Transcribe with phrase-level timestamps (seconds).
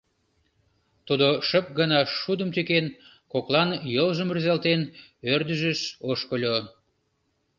[1.07, 2.85] Тудо шып гына шудым тӱкен,
[3.31, 4.81] коклан йолжым рӱзалтен,
[5.33, 6.57] ӧрдыжыш ошкыльо.